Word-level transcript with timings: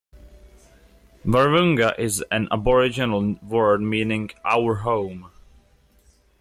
Wahroonga 1.23 1.93
is 1.99 2.23
an 2.31 2.47
Aboriginal 2.51 3.33
word 3.43 3.83
meaning 3.83 4.31
"our 4.43 4.77
home". 4.77 5.29